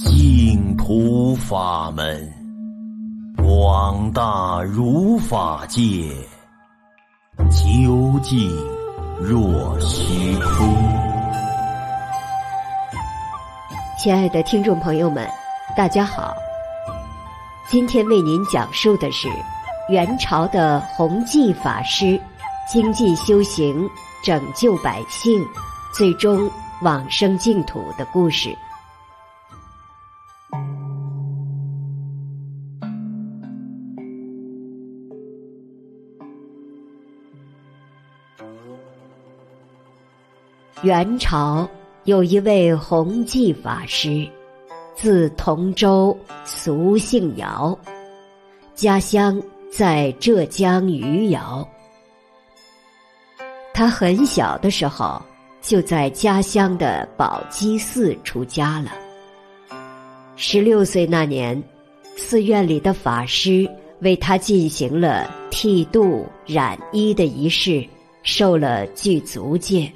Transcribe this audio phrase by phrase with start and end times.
[0.00, 2.32] 净土法门，
[3.36, 6.08] 广大如法界，
[7.50, 8.48] 究竟
[9.20, 10.68] 若虚空。
[13.98, 15.28] 亲爱的听众朋友们，
[15.76, 16.32] 大家好。
[17.68, 19.28] 今天为您讲述的是
[19.88, 22.20] 元朝的弘济法师
[22.72, 23.90] 精进修行，
[24.22, 25.44] 拯救百姓，
[25.92, 26.48] 最终
[26.82, 28.56] 往生净土的故事。
[40.82, 41.68] 元朝
[42.04, 44.24] 有一位弘济法师，
[44.94, 47.76] 字同州，俗姓姚，
[48.76, 51.68] 家乡在浙江余姚。
[53.74, 55.20] 他很小的时候
[55.60, 58.92] 就在家乡的宝鸡寺出家了。
[60.36, 61.60] 十六岁那年，
[62.14, 67.84] 寺院里的法师为他进行了剃度染衣的仪式，
[68.22, 69.92] 受了具足戒。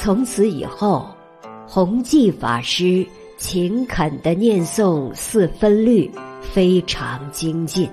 [0.00, 1.08] 从此以后，
[1.66, 3.04] 弘济法师
[3.36, 6.08] 勤恳地念诵四分律，
[6.40, 7.90] 非常精进。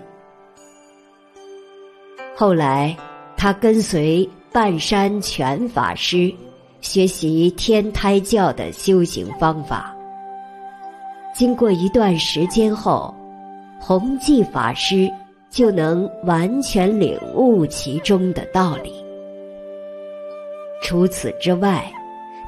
[2.35, 2.95] 后来，
[3.35, 6.31] 他跟随半山全法师
[6.79, 9.91] 学习天台教的修行方法。
[11.33, 13.13] 经过一段时间后，
[13.79, 15.11] 弘济法师
[15.49, 19.04] 就能完全领悟其中的道理。
[20.85, 21.91] 除此之外，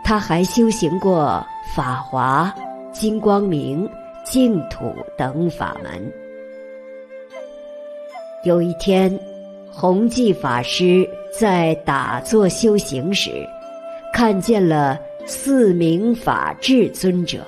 [0.03, 1.43] 他还修行过
[1.75, 2.53] 法华、
[2.91, 3.89] 金光明、
[4.23, 6.13] 净土等法门。
[8.43, 9.19] 有一天，
[9.71, 13.43] 弘济法师在打坐修行时，
[14.13, 17.39] 看见了四明法智尊者。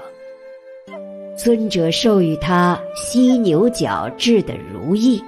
[1.38, 5.24] 尊者授予他犀牛角制的如意。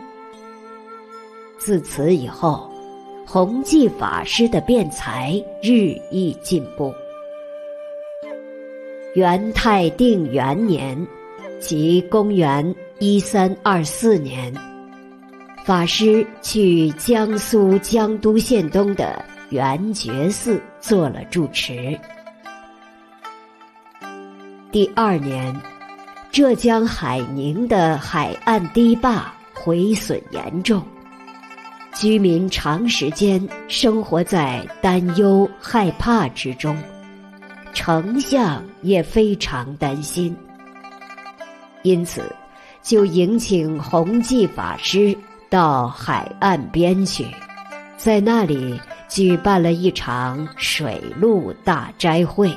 [1.60, 2.68] 自此以后，
[3.34, 6.94] 弘济法师的辩才日益进步。
[9.16, 11.08] 元泰定元年，
[11.58, 14.54] 即公元一三二四年，
[15.64, 21.98] 法师去江苏江都县东的圆觉寺做了住持。
[24.74, 25.56] 第二年，
[26.34, 30.84] 浙江海宁的海岸堤坝毁损严重。
[31.94, 36.76] 居民长时间生活在担忧、害怕之中，
[37.74, 40.36] 丞相也非常担心，
[41.84, 42.34] 因此
[42.82, 45.16] 就迎请弘济法师
[45.50, 47.26] 到海岸边去，
[47.98, 52.52] 在那里举办了一场水陆大斋会。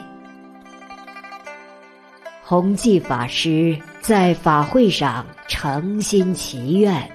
[2.43, 7.11] 弘济法师在法会上诚心祈愿。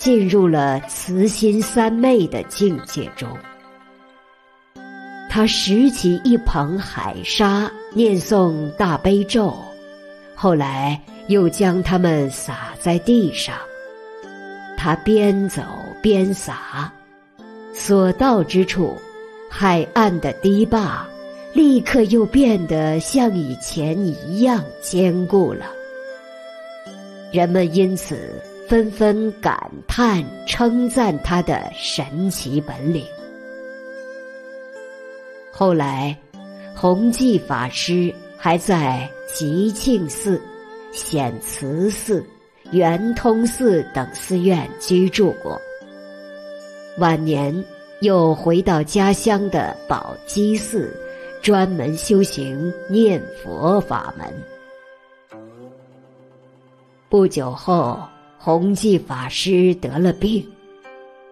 [0.00, 3.28] 进入了慈心三昧的境界中，
[5.28, 9.54] 他拾起一捧海沙，念诵大悲咒，
[10.34, 13.54] 后来又将它们撒在地上。
[14.74, 15.60] 他边走
[16.00, 16.90] 边撒，
[17.74, 18.96] 所到之处，
[19.50, 21.06] 海岸的堤坝
[21.52, 25.66] 立刻又变得像以前一样坚固了。
[27.30, 28.42] 人们因此。
[28.70, 33.04] 纷纷感叹称赞他的神奇本领。
[35.50, 36.16] 后来，
[36.72, 40.40] 弘济法师还在吉庆寺、
[40.92, 42.24] 显慈寺、
[42.70, 45.60] 圆通寺等寺院居住过。
[46.98, 47.52] 晚年
[48.02, 50.96] 又回到家乡的宝鸡寺，
[51.42, 54.32] 专门修行念佛法门。
[57.08, 57.98] 不久后。
[58.42, 60.42] 弘济法师得了病，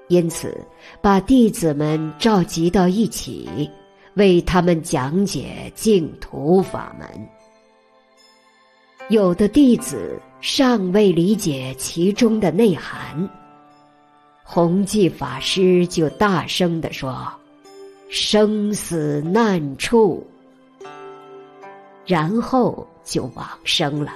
[0.08, 0.54] 因此
[1.00, 3.48] 把弟子们召集到一起，
[4.12, 7.08] 为他们讲解净土法门。
[9.08, 13.26] 有的弟子尚未理解其中的内涵，
[14.44, 17.26] 弘济法师就大声地说
[18.12, 20.22] ：“生死难处。”
[22.04, 24.12] 然后就往生了。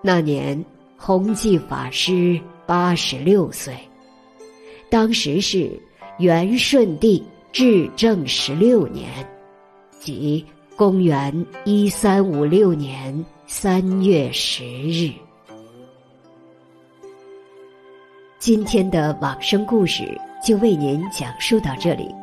[0.00, 0.64] 那年。
[1.02, 3.74] 弘济法师八十六岁，
[4.90, 5.72] 当时是
[6.18, 9.08] 元顺帝至正十六年，
[9.98, 10.44] 即
[10.76, 15.10] 公元一三五六年三月十日。
[18.38, 22.14] 今天的往生故事就为您讲述到这里，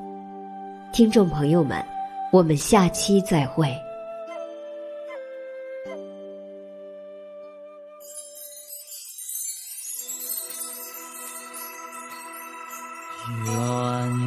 [0.94, 1.83] 听众朋友们，
[2.31, 3.75] 我们下期再会。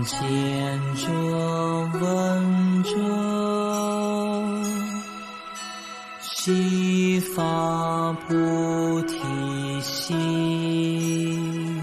[0.04, 0.18] 见
[0.96, 1.08] 者
[2.00, 2.90] 闻者，
[6.20, 9.14] 悉发菩提
[9.80, 11.80] 心，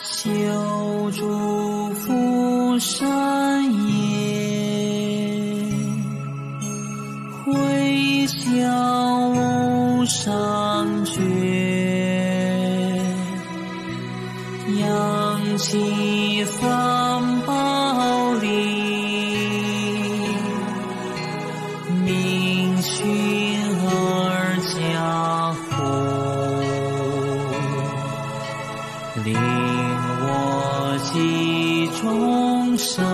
[0.00, 3.90] 修诸福善业，
[7.44, 11.61] 回向无上觉。
[15.62, 18.50] 起三宝铃，
[22.04, 23.06] 明训
[23.86, 23.88] 二
[24.74, 25.70] 家呼，
[29.22, 29.32] 令
[30.24, 30.26] 我
[31.12, 33.04] 济众生，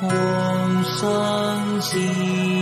[0.00, 0.08] 弘
[0.84, 1.00] 生
[1.80, 2.59] 济。